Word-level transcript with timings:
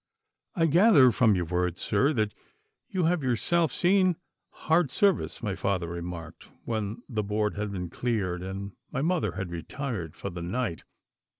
'I 0.55 0.65
gather 0.65 1.11
from 1.11 1.35
your 1.35 1.45
words, 1.45 1.79
sir, 1.79 2.11
that 2.13 2.33
you 2.89 3.03
have 3.03 3.21
yourself 3.21 3.71
seen 3.71 4.15
hard 4.65 4.89
service,' 4.89 5.43
my 5.43 5.53
father 5.53 5.87
remarked 5.87 6.49
when 6.65 7.03
the 7.07 7.21
board 7.21 7.53
had 7.53 7.71
been 7.71 7.87
cleared 7.91 8.41
and 8.41 8.71
my 8.91 9.03
mother 9.03 9.33
had 9.33 9.51
retired 9.51 10.15
for 10.15 10.31
the 10.31 10.41
night. 10.41 10.85